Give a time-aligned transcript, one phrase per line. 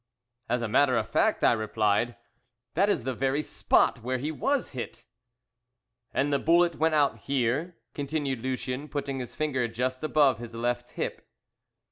[0.49, 2.15] "As a matter of fact," I replied,
[2.73, 5.05] "that is the very spot where he was hit."
[6.11, 10.93] "And the bullet went out here," continued Lucien, putting his finger just above his left
[10.93, 11.29] hip.